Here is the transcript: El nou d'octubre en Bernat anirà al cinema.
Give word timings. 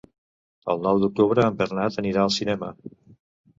El 0.73 0.81
nou 0.87 1.01
d'octubre 1.03 1.45
en 1.51 1.61
Bernat 1.61 2.01
anirà 2.05 2.25
al 2.25 2.35
cinema. 2.41 2.75